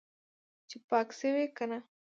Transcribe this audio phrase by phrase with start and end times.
[0.69, 1.79] چې پاک شوی که نه.